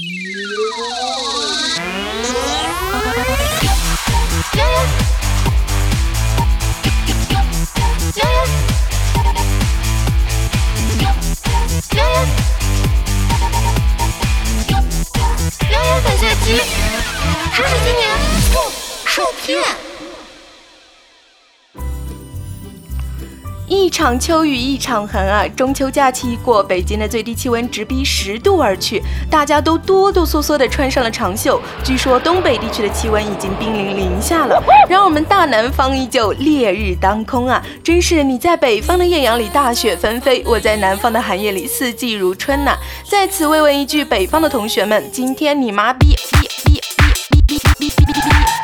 [0.00, 1.07] Yeah.
[23.68, 34.62] 一场秋雨一场寒啊中秋假期一过北京的最低气温直逼十度而去大家都哆哆嗦嗦地穿上了长袖据说东北地区的气温已经濒临零下了。
[34.88, 42.74] 然而我们大南方依旧烈日当空啊真是你在北方的艳阳里大雪纷飞我在南方的寒夜里四季如春呐。
[43.04, 46.16] 在此慰问一句北方的同学们今天你妈逼。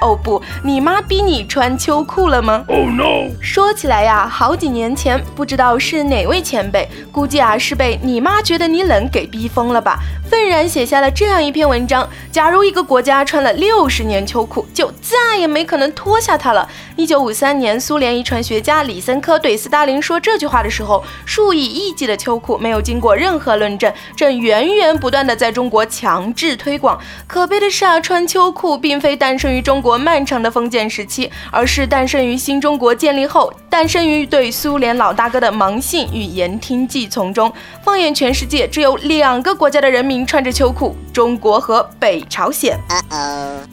[0.00, 3.30] 哦不，你妈逼你穿秋裤了吗？Oh no！
[3.40, 9.98] 说起来呀，好几年前，不知道是哪位前辈，估计啊是被你妈觉得你冷给逼疯了吧，
[10.30, 16.68] 愤然写下了这样一篇文章：假如一个国家穿了六十年秋裤，就再也没可能脱下它了。
[16.94, 26.96] 一九五三年，苏联遗传学家李森科对斯大林说这句话的时候，数以亿计的秋裤没有经过任何论证，正源源不断的在中国强制推广。
[27.26, 29.98] 可悲的是啊，穿秋裤并非诞生于中国。
[29.98, 37.52] 漫长的封建时期，而是诞生于新中国建立后，诞生于对苏联老大哥的盲信与言听计从中。
[37.82, 42.78] 放眼全世界，只有两个国家的人民穿着秋裤：中国和北朝鲜。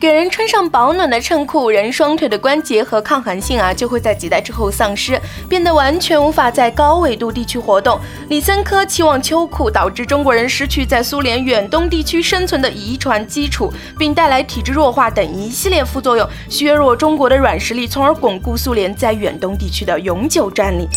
[0.00, 7.98] 给人穿上保暖的衬裤，人双腿的关节和抗寒性啊，就会在几代之后丧失，变得完全无法在高纬度地区活动。
[8.28, 20.88] 李森科期望秋裤导致中国人失去在苏联远东地区生存的遗传基础，并带来体质弱化等一系列副作用，削弱中国的软实力，从而巩固苏联在远东地区的永久占领。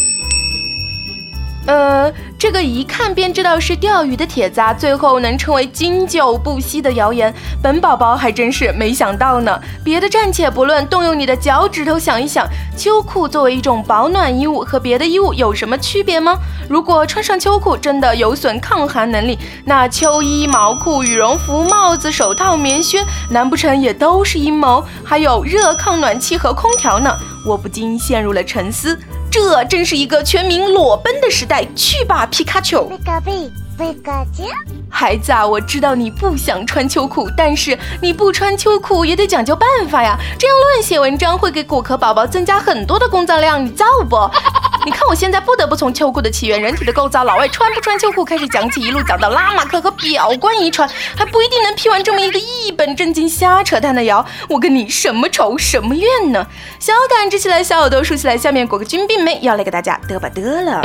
[1.68, 9.60] 呃，这个一看便知道是钓鱼的帖子啊，最后能成为经久不息的谣言，本宝宝还真是没想到呢。
[9.84, 16.38] 别的暂且不论，动用你的脚趾头想一想，秋裤作为一种保暖衣物，和别的衣物有什么区别吗？
[16.70, 24.82] 如果穿上秋裤真的有损抗寒能力，那秋衣、毛裤、羽绒服、帽子、手套、棉靴，难不成也都是阴谋？
[25.04, 27.14] 还有热抗暖气和空调呢？
[27.46, 28.98] 我不禁陷入了沉思。
[29.30, 32.90] 这真是一个全民裸奔的时代，去吧，皮卡丘！
[34.90, 40.18] 孩子啊，我知道你不想穿秋裤，但是你不穿秋裤也得讲究办法呀。
[40.40, 44.16] 这样乱写文章会给果壳宝宝增加很多的工作量，你造不？
[44.88, 54.26] 你看我现在不得不从秋裤的起源、人体的构造、老外穿不穿秋裤开始讲起，一路讲到拉马克和表观遗传，还不一定能批完这么一个一本正经瞎扯淡的谣。
[54.48, 56.48] 我跟你什么仇什么怨呢？
[56.80, 60.82] 小感知起来，小耳朵竖起来，下面裹个军病妹要来给大家嘚吧嘚了。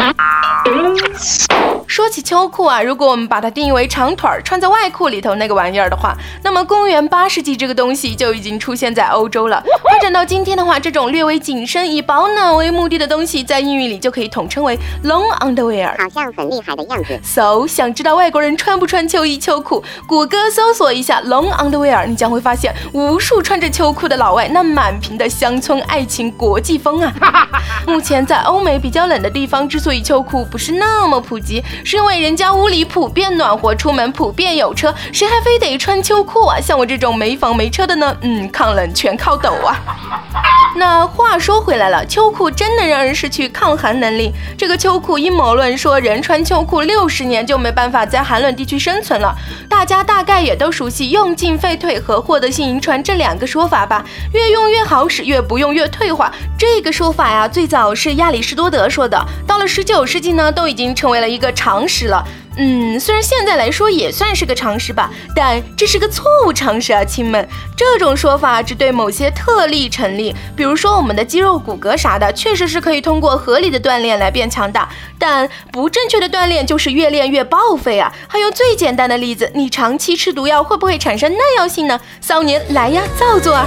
[1.87, 9.63] 说起秋裤啊，如果我们把它定义为长腿儿穿在外裤里头那个玩意儿的话，那么公元八世纪这个东西就已经出现在欧洲了。
[9.85, 17.21] 发展到今天的话，这种略微紧身、以保暖为目的的东西，在英语里就可以统称为 long underwear，好像很厉害的样子。
[17.23, 19.85] So，想知道外国人穿不穿秋衣秋裤？
[20.07, 27.13] 谷歌搜索一下 long underwear，你将会发现无数穿着秋裤的老外，那满屏的乡村爱情国际风啊！
[27.87, 36.61] 目前在欧美比较冷的地方，之所以秋裤不是那么普及，是因为人家屋里普遍暖和，出门普遍有车，谁还非得穿秋裤啊？
[36.61, 39.81] 像我这种没房没车的呢，嗯，抗冷全靠抖啊！
[40.75, 44.33] 那话说回来了，秋裤真能让人失去抗寒能力？
[44.57, 49.35] 这个秋裤阴谋论说人穿秋裤六十年就没办法在寒冷地区生存了。
[49.69, 54.03] 大家大概也都熟悉“用进废退”和“获得性遗传”这两个说法吧？
[54.33, 56.33] 越用越好使，越不用越退化。
[56.59, 62.25] 这个说法呀，最早是亚里士多德说的，到了十九世纪呢，都已经成为了一个常识了。
[62.57, 67.49] 嗯，虽然现在来说也算是个常识吧，但这是个错误常识啊，亲们。
[67.77, 78.13] 这种说法只对某些特例成立，比如说我们的肌肉骨骼啥的，确实是可以通过合理的锻炼来变强大，但不正确的锻炼就是越练越报废啊。
[78.29, 82.01] 还有最简单的例子，你长期吃毒药会不会产生耐药性呢？
[82.21, 83.67] 骚年来呀，造作啊！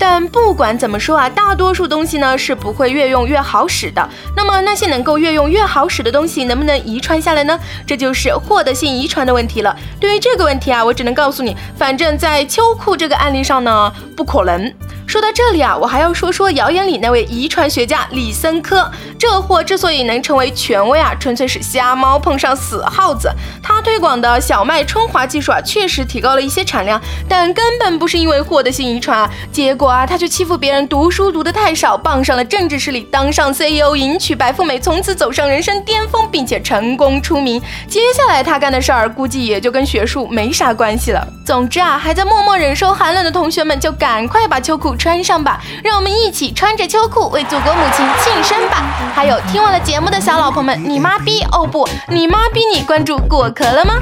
[0.00, 4.08] 但不管怎么说啊，大多数东西呢是不会越用越好使的。
[4.34, 7.60] 那么那些能够越用越好使的东西，能不能遗传下来呢？
[7.86, 9.76] 这就是获得性遗传的问题了。
[10.00, 14.72] 对于这个问题啊，我只能告诉你，反正在秋裤这个案例上呢，不可能。
[15.06, 18.90] 说到这里啊，我还要说说谣言里那位遗传学家李森科。
[19.20, 23.30] 这货之所以能成为权威啊，纯粹是瞎猫碰上死耗子。
[23.62, 29.30] 他推广的小麦春华技术啊，确实提高了一些产量，但根本不是因为获得性遗传啊。
[29.52, 37.60] 结果啊，他却欺负别人读书读得太少，傍上了政治势力，当上 CEO，迎娶白富美，从此走上人生巅峰，并且成功出名。
[37.86, 41.22] 接下来他干的事儿，估计也就跟学术没啥关系了。
[41.44, 49.09] 总之啊，还在默默忍受寒冷的同学们，就赶快把秋裤穿上吧，让我们一起穿着秋裤为祖国母亲庆生吧！
[49.14, 53.94] 还有听完了节目的小老婆们，你妈逼哦不，你妈逼你关注果壳了吗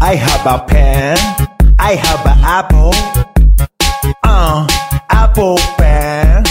[0.00, 1.18] ？I have a pen,
[1.78, 2.94] I have an apple,
[4.22, 4.66] uh,
[5.08, 6.44] apple pen.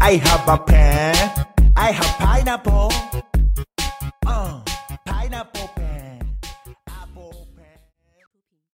[0.00, 1.14] I have a pen,
[1.74, 2.92] I have pineapple.